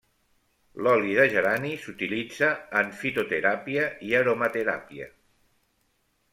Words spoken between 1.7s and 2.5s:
s'utilitza